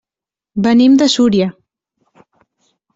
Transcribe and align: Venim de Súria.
Venim 0.67 0.93
de 1.03 1.07
Súria. 1.17 1.49